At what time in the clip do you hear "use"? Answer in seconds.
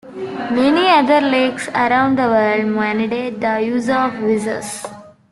3.61-3.87